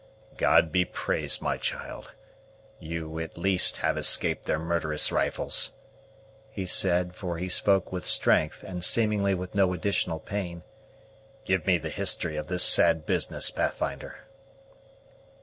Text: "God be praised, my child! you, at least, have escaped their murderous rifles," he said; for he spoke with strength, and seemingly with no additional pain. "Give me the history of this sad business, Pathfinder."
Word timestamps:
"God 0.35 0.71
be 0.71 0.83
praised, 0.83 1.43
my 1.43 1.57
child! 1.57 2.09
you, 2.79 3.19
at 3.19 3.37
least, 3.37 3.77
have 3.77 3.97
escaped 3.97 4.45
their 4.47 4.57
murderous 4.57 5.11
rifles," 5.11 5.73
he 6.49 6.65
said; 6.65 7.13
for 7.15 7.37
he 7.37 7.47
spoke 7.47 7.91
with 7.91 8.03
strength, 8.07 8.63
and 8.63 8.83
seemingly 8.83 9.35
with 9.35 9.53
no 9.53 9.73
additional 9.73 10.17
pain. 10.19 10.63
"Give 11.45 11.67
me 11.67 11.77
the 11.77 11.89
history 11.91 12.35
of 12.35 12.47
this 12.47 12.63
sad 12.63 13.05
business, 13.05 13.51
Pathfinder." 13.51 14.21